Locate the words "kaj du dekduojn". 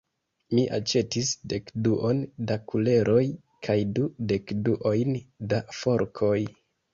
3.69-5.15